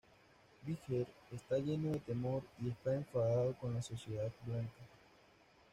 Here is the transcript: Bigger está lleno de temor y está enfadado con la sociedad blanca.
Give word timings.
Bigger 0.65 1.05
está 1.31 1.57
lleno 1.59 1.91
de 1.91 1.99
temor 1.99 2.41
y 2.59 2.69
está 2.71 2.95
enfadado 2.95 3.53
con 3.59 3.75
la 3.75 3.83
sociedad 3.83 4.31
blanca. 4.47 4.81